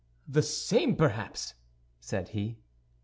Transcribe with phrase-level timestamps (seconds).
[0.27, 1.53] "The same, perhaps,"
[1.99, 2.57] said he.